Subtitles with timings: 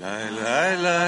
[0.00, 1.03] 来来来。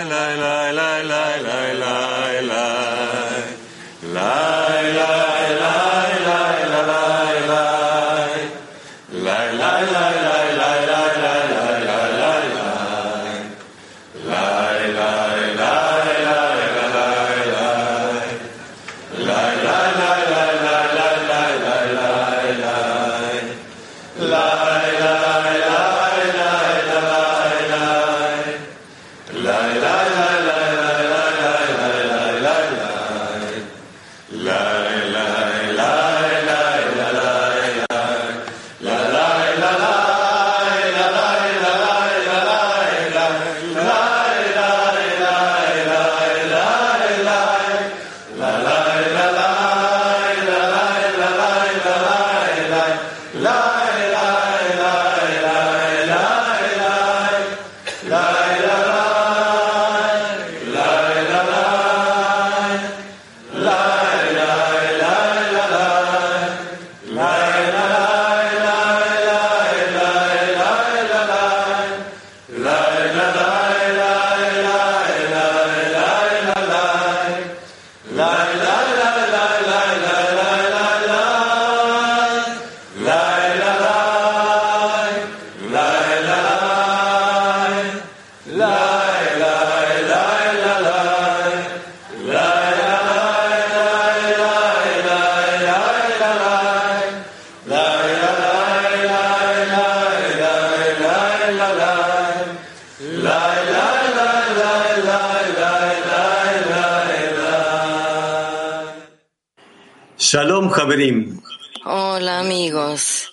[111.84, 113.32] Hola amigos,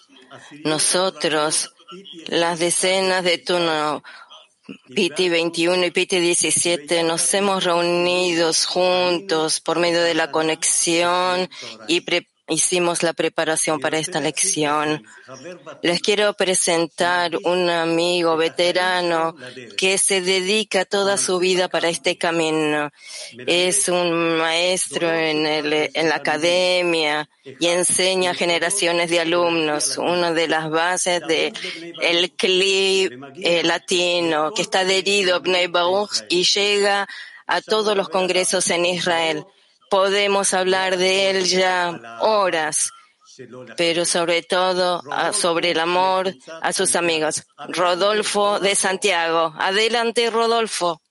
[0.66, 1.74] nosotros,
[2.28, 4.04] las decenas de turno
[4.94, 11.50] PT 21 y PT 17, nos hemos reunido juntos por medio de la conexión
[11.88, 15.04] y preparación hicimos la preparación para esta lección.
[15.82, 19.36] Les quiero presentar un amigo veterano
[19.78, 22.92] que se dedica toda su vida para este camino.
[23.48, 25.44] Es un maestro en,
[26.10, 29.98] la academia y enseña a generaciones de alumnos.
[29.98, 31.54] Una de las bases del
[32.02, 35.70] el CLI eh, latino que está adherido a Bnei
[36.30, 37.08] y llega
[37.48, 39.46] a todos los congresos en Israel
[39.90, 42.92] podemos hablar de él ya horas,
[43.78, 47.44] pero sobre todo ah, sobre el amor a sus amigos.
[47.70, 49.54] Rodolfo de Santiago.
[49.58, 51.02] Adelante, Rodolfo.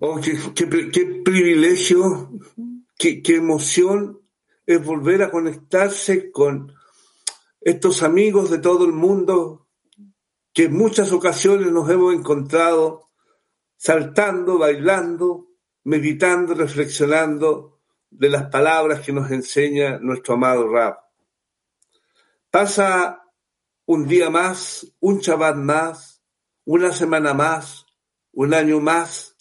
[0.00, 0.66] Oh, qué,
[1.24, 2.30] privilegio,
[2.96, 4.20] qué, qué emoción
[4.64, 6.72] es volver a conectarse con
[7.60, 9.66] estos amigos de todo el mundo
[10.52, 13.08] que en muchas ocasiones nos hemos encontrado
[13.76, 15.47] saltando, bailando,
[15.88, 20.98] meditando, reflexionando de las palabras que nos enseña nuestro amado Rab.
[22.50, 23.24] Pasa
[23.86, 26.22] un día más, un Shabbat más,
[26.66, 27.86] una semana más,
[28.32, 29.34] un año más,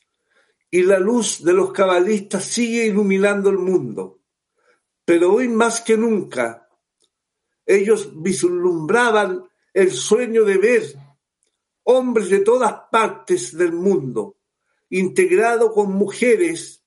[0.72, 4.22] y la luz de los cabalistas sigue iluminando el mundo.
[5.04, 6.70] Pero hoy más que nunca,
[7.66, 9.44] ellos vislumbraban
[9.74, 10.84] el sueño de ver
[11.84, 14.37] hombres de todas partes del mundo
[14.90, 16.84] integrado con mujeres,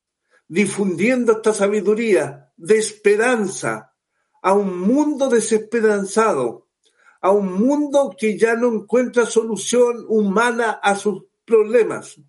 [0.48, 3.94] difundiendo esta sabiduría de esperanza
[4.42, 6.68] a un mundo desesperanzado,
[7.20, 12.20] a un mundo que ya no encuentra solución humana a sus problemas.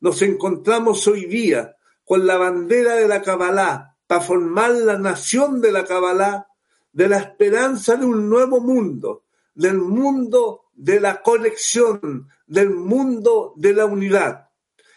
[0.00, 5.72] Nos encontramos hoy día con la bandera de la Kabbalah para formar la nación de
[5.72, 6.48] la Kabbalah,
[6.92, 13.72] de la esperanza de un nuevo mundo, del mundo de la conexión, del mundo de
[13.72, 14.48] la unidad.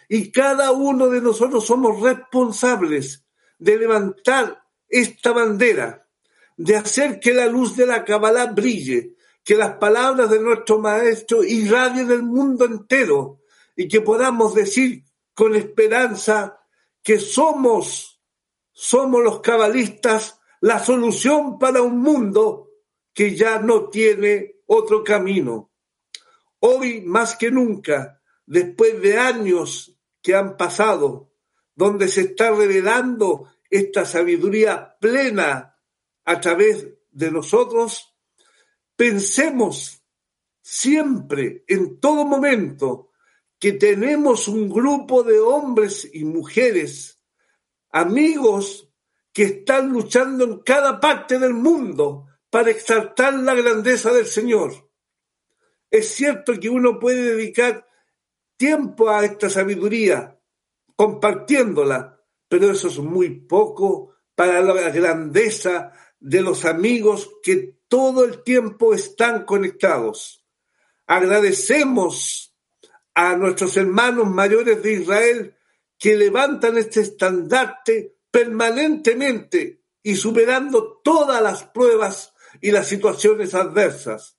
[0.07, 3.25] Y cada uno de nosotros somos responsables
[3.59, 6.07] de levantar esta bandera,
[6.55, 11.43] de hacer que la luz de la Kabbalah brille, que las palabras de nuestro Maestro
[11.43, 13.41] irradien el mundo entero
[13.75, 16.59] y que podamos decir con esperanza
[17.03, 18.21] que somos,
[18.71, 22.71] somos los cabalistas, la solución para un mundo
[23.13, 25.71] que ya no tiene otro camino.
[26.59, 29.96] Hoy más que nunca, después de años
[30.27, 31.31] que han pasado,
[31.73, 35.79] donde se está revelando esta sabiduría plena
[36.25, 38.13] a través de nosotros,
[38.97, 40.03] pensemos
[40.61, 43.11] siempre, en todo momento,
[43.57, 47.23] que tenemos un grupo de hombres y mujeres,
[47.89, 48.91] amigos,
[49.31, 54.91] que están luchando en cada parte del mundo para exaltar la grandeza del Señor.
[55.89, 57.86] Es cierto que uno puede dedicar
[58.57, 60.39] tiempo a esta sabiduría,
[60.95, 68.43] compartiéndola, pero eso es muy poco para la grandeza de los amigos que todo el
[68.43, 70.45] tiempo están conectados.
[71.05, 72.55] Agradecemos
[73.13, 75.55] a nuestros hermanos mayores de Israel
[75.97, 84.37] que levantan este estandarte permanentemente y superando todas las pruebas y las situaciones adversas.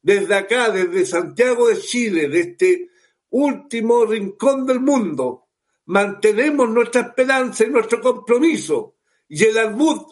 [0.00, 2.91] Desde acá, desde Santiago de Chile, de este
[3.32, 5.48] último rincón del mundo,
[5.86, 8.96] mantenemos nuestra esperanza y nuestro compromiso
[9.28, 10.02] y el albud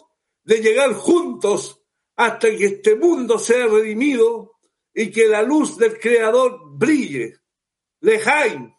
[0.43, 1.81] de llegar juntos
[2.15, 4.57] hasta que este mundo sea redimido
[4.93, 7.37] y que la luz del Creador brille.
[8.01, 8.73] Lejaim.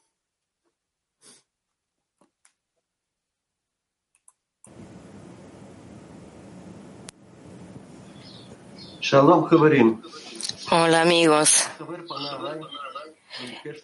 [10.71, 11.69] Hola amigos.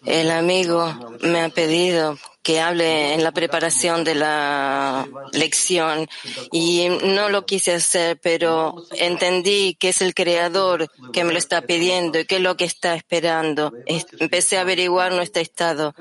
[0.05, 6.07] El amigo me ha pedido que hable en la preparación de la lección
[6.51, 11.61] y no lo quise hacer, pero entendí que es el creador que me lo está
[11.61, 13.73] pidiendo y que es lo que está esperando.
[13.85, 15.93] Empecé a averiguar nuestro estado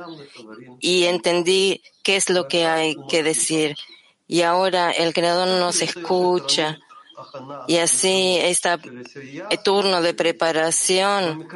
[0.81, 3.77] y entendí qué es lo que hay que decir.
[4.27, 6.79] Y ahora el creador nos escucha.
[7.67, 8.79] Y así este
[9.65, 11.49] turno de preparación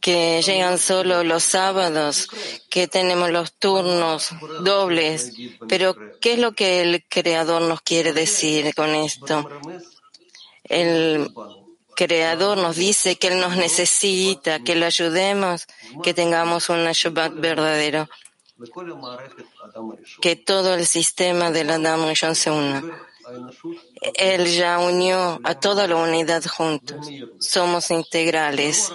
[0.00, 2.28] que llegan solo los sábados,
[2.70, 4.30] que tenemos los turnos
[4.62, 5.32] dobles.
[5.68, 9.48] Pero, ¿qué es lo que el Creador nos quiere decir con esto?
[10.64, 11.30] El
[11.94, 15.66] Creador nos dice que Él nos necesita, que le ayudemos,
[16.02, 18.08] que tengamos un Shabbat verdadero,
[20.22, 22.82] que todo el sistema del Adam Rishon se una.
[24.14, 27.08] Él ya unió a toda la unidad juntos.
[27.38, 28.92] Somos integrales.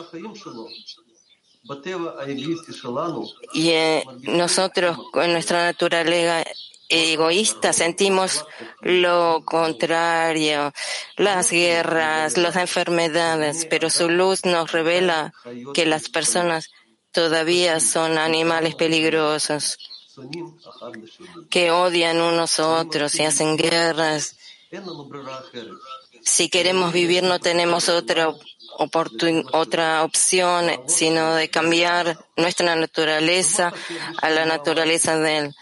[3.53, 6.43] Y eh, nosotros, con nuestra naturaleza
[6.89, 8.45] egoísta, sentimos
[8.81, 10.71] lo contrario,
[11.17, 15.33] las guerras, las enfermedades, pero su luz nos revela
[15.73, 16.69] que las personas
[17.11, 19.77] todavía son animales peligrosos,
[21.49, 24.37] que odian unos a otros y hacen guerras.
[26.21, 28.33] Si queremos vivir no tenemos otra
[29.51, 33.73] otra opción, sino de cambiar nuestra naturaleza
[34.21, 35.55] a la naturaleza de él,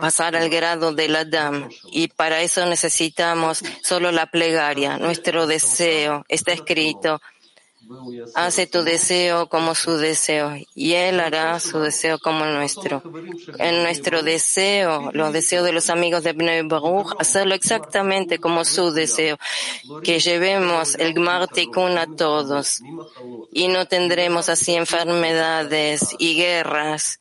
[0.00, 1.68] pasar al grado del Adam.
[1.90, 6.24] Y para eso necesitamos solo la plegaria, nuestro deseo.
[6.28, 7.20] Está escrito,
[8.34, 13.02] Hace tu deseo como su deseo y Él hará su deseo como nuestro.
[13.58, 18.92] En nuestro deseo, los deseos de los amigos de Bnei Baruch, hacerlo exactamente como su
[18.92, 19.38] deseo,
[20.02, 22.80] que llevemos el Gmar Tikkun a todos
[23.52, 27.20] y no tendremos así enfermedades y guerras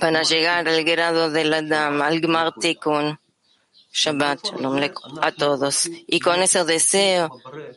[0.00, 3.18] para llegar al grado de la dama, al Gmar Tikkun.
[3.94, 4.40] Shabbat
[5.22, 5.88] a todos.
[6.08, 7.30] Y con ese deseo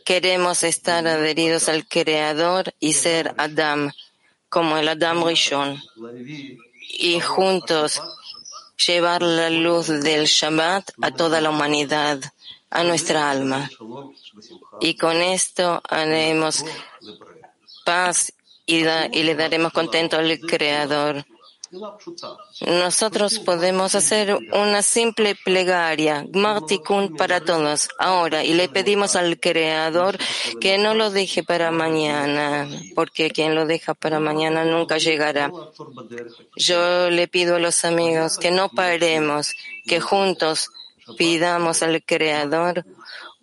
[0.04, 3.92] queremos estar adheridos al Creador y ser Adam,
[4.48, 5.80] como el Adam Rishon.
[6.98, 8.02] Y juntos
[8.84, 12.20] llevar la luz del Shabbat a toda la humanidad,
[12.68, 13.70] a nuestra alma.
[14.80, 16.64] Y con esto haremos
[17.84, 18.32] paz
[18.66, 21.24] y, y le daremos contento al Creador.
[22.66, 30.18] Nosotros podemos hacer una simple plegaria, Gmartikun para todos, ahora, y le pedimos al Creador
[30.60, 35.50] que no lo deje para mañana, porque quien lo deja para mañana nunca llegará.
[36.56, 39.52] Yo le pido a los amigos que no paremos,
[39.86, 40.70] que juntos
[41.16, 42.84] pidamos al Creador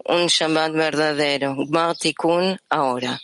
[0.05, 3.19] un Shabbat verdadero, Gmartikun ahora.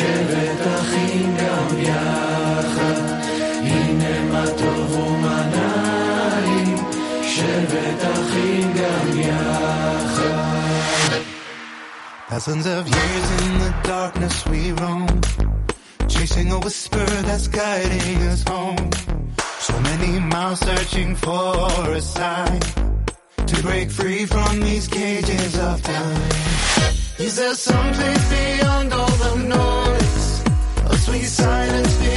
[0.00, 3.00] שבט אחים גם יחד,
[3.62, 6.76] הנה מה טוב ומה נעים,
[7.22, 9.66] שבט אחים גם יחד.
[12.28, 15.08] Thousands of years in the darkness we roam,
[16.08, 18.90] chasing a whisper that's guiding us home.
[19.66, 22.60] So many miles searching for a sign
[23.50, 26.22] to break free from these cages of time.
[27.26, 29.69] Is there some place beyond all the noise?
[31.19, 32.10] silence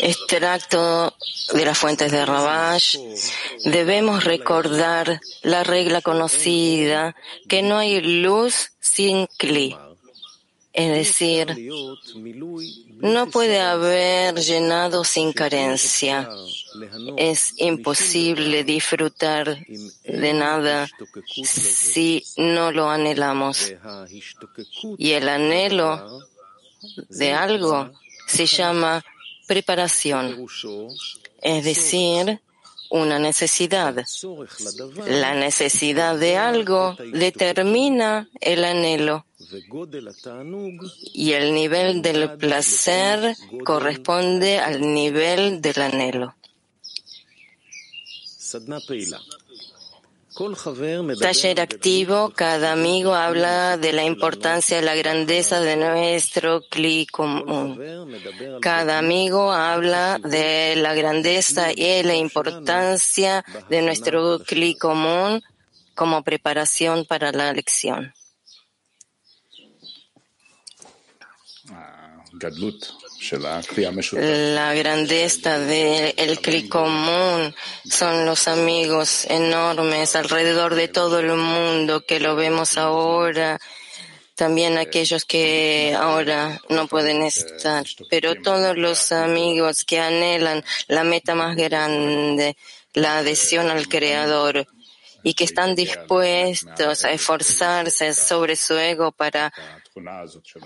[0.00, 1.14] Extracto
[1.54, 2.98] de las fuentes de Rabash.
[3.64, 7.14] Debemos recordar la regla conocida
[7.48, 9.76] que no hay luz sin Kli.
[10.72, 11.56] Es decir,
[13.00, 16.28] no puede haber llenado sin carencia.
[17.16, 19.58] Es imposible disfrutar
[20.04, 20.88] de nada
[21.42, 23.72] si no lo anhelamos.
[24.98, 26.20] Y el anhelo
[27.08, 27.90] de algo
[28.28, 29.04] se llama
[29.46, 30.46] preparación,
[31.42, 32.40] es decir,
[32.90, 34.04] una necesidad.
[35.06, 39.26] La necesidad de algo determina el anhelo
[41.14, 46.34] y el nivel del placer corresponde al nivel del anhelo.
[51.20, 57.76] Taller activo, cada amigo habla de la importancia de la grandeza de nuestro cli común.
[58.60, 65.42] Cada amigo habla de la grandeza y la importancia de nuestro cli común
[65.96, 68.14] como preparación para la lección.
[74.12, 82.20] La grandeza del cli común son los amigos enormes alrededor de todo el mundo que
[82.20, 83.58] lo vemos ahora,
[84.36, 91.34] también aquellos que ahora no pueden estar, pero todos los amigos que anhelan la meta
[91.34, 92.56] más grande,
[92.94, 94.66] la adhesión al Creador,
[95.24, 99.52] y que están dispuestos a esforzarse sobre su ego para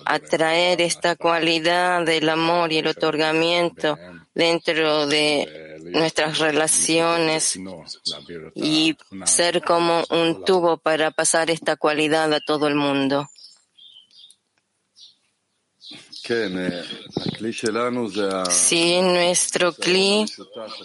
[0.04, 3.98] atraer esta cualidad del amor y el otorgamiento
[4.34, 7.58] dentro de nuestras relaciones
[8.54, 13.28] y ser como un tubo para pasar esta cualidad a todo el mundo.
[18.50, 20.24] Si nuestro cli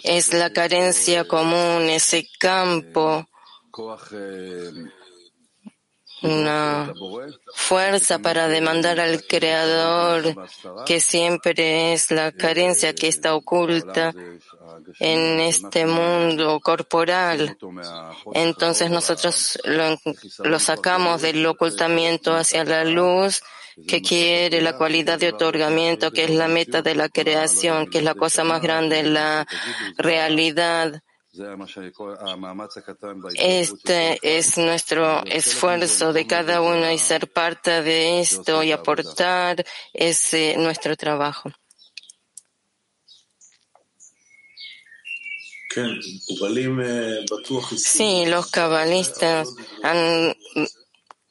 [0.02, 3.28] es la carencia común, ese campo
[6.22, 6.92] una
[7.54, 10.34] fuerza para demandar al Creador,
[10.86, 14.12] que siempre es la carencia que está oculta
[14.98, 17.56] en este mundo corporal.
[18.34, 23.42] Entonces nosotros lo, sacamos del ocultamiento hacia la luz
[23.86, 28.04] que quiere la cualidad de otorgamiento, que es la meta de la creación, que es
[28.04, 29.46] la cosa más grande, la
[29.96, 31.00] realidad.
[33.34, 40.34] Este es nuestro esfuerzo de cada uno y ser parte de esto y aportar es
[40.34, 41.50] eh, nuestro trabajo.
[47.76, 50.34] Sí, los cabalistas han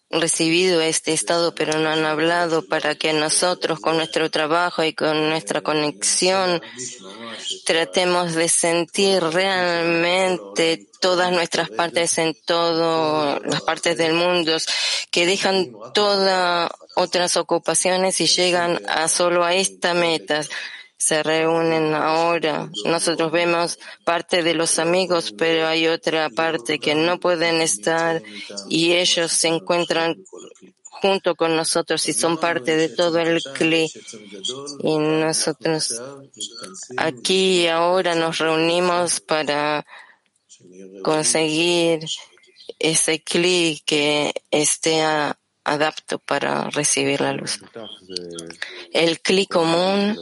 [0.09, 5.29] recibido este estado, pero no han hablado para que nosotros, con nuestro trabajo y con
[5.29, 6.61] nuestra conexión,
[7.65, 14.57] tratemos de sentir realmente todas nuestras partes en todas las partes del mundo,
[15.11, 20.41] que dejan todas otras ocupaciones y llegan a solo a esta meta
[20.97, 22.69] se reúnen ahora.
[22.85, 28.21] Nosotros vemos parte de los amigos, pero hay otra parte que no pueden estar
[28.67, 30.17] y ellos se encuentran
[31.01, 33.91] junto con nosotros y son parte de todo el CLI.
[34.83, 36.01] Y nosotros
[36.97, 39.85] aquí y ahora nos reunimos para
[41.03, 42.05] conseguir
[42.79, 45.01] ese CLI que esté
[45.67, 47.59] adapto para recibir la luz.
[48.93, 50.17] El CLI común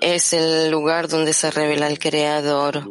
[0.00, 2.88] es el lugar donde se revela el Creador.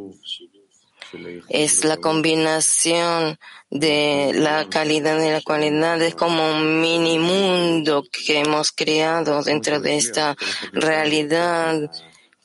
[1.49, 6.01] Es la combinación de la calidad y la cualidad.
[6.01, 10.35] Es como un mini mundo que hemos creado dentro de esta
[10.71, 11.89] realidad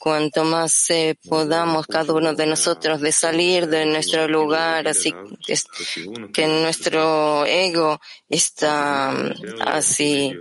[0.00, 5.12] cuanto más eh, podamos cada uno de nosotros de salir de nuestro lugar, así
[6.32, 10.32] que, nuestro ego está mm, así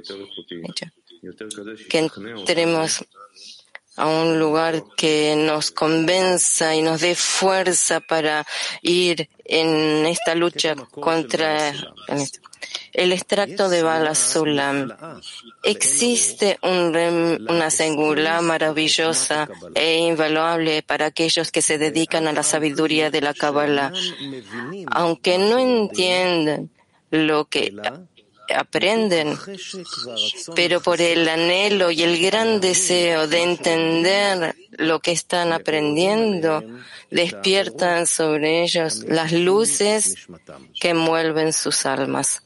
[1.89, 3.05] que entremos
[3.99, 8.45] a un lugar que nos convenza y nos dé fuerza para
[8.81, 11.73] ir en esta lucha contra
[12.93, 14.91] el extracto de Bala Sulam.
[15.63, 22.43] Existe un rem- una singular maravillosa e invaluable para aquellos que se dedican a la
[22.43, 23.91] sabiduría de la Kabbalah.
[24.91, 26.69] Aunque no entiendan
[27.11, 27.73] lo que
[28.55, 29.37] aprenden,
[30.55, 36.63] pero por el anhelo y el gran deseo de entender lo que están aprendiendo,
[37.09, 40.15] despiertan sobre ellos las luces
[40.79, 42.43] que envuelven sus almas.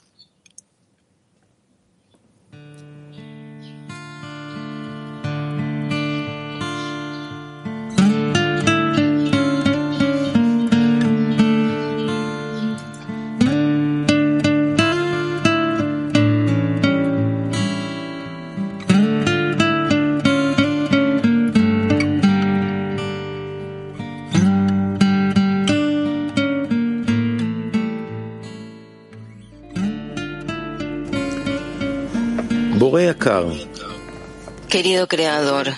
[34.73, 35.71] Querido Creador,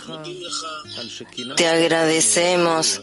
[1.58, 3.01] te agradecemos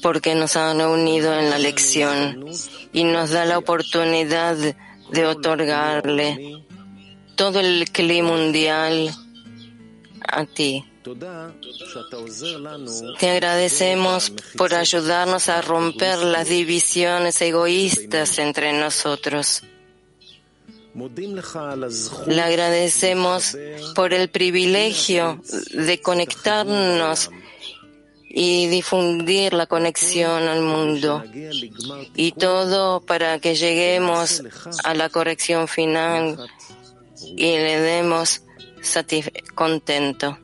[0.00, 2.46] porque nos has reunido en la lección
[2.94, 6.64] y nos da la oportunidad de otorgarle
[7.36, 9.14] todo el clima mundial
[10.26, 10.82] a ti.
[13.18, 19.62] Te agradecemos por ayudarnos a romper las divisiones egoístas entre nosotros.
[22.26, 23.56] Le agradecemos
[23.94, 25.40] por el privilegio
[25.72, 27.30] de conectarnos
[28.30, 31.22] y difundir la conexión al mundo.
[32.14, 34.42] Y todo para que lleguemos
[34.84, 36.38] a la corrección final
[37.36, 38.42] y le demos
[39.54, 40.38] contento.